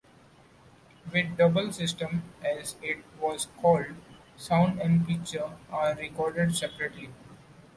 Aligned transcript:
With 1.13 1.37
double 1.37 1.71
system, 1.71 2.23
as 2.43 2.75
it 2.81 3.03
was 3.19 3.49
called, 3.61 3.85
sound 4.35 4.81
and 4.81 5.05
picture 5.07 5.51
are 5.69 5.93
recorded 5.93 6.55
separately. 6.55 7.09